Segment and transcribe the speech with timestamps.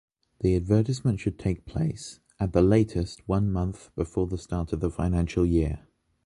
[0.39, 4.89] The advertisement should take place, at the latest, one month before the start of the
[4.89, 5.81] financial year.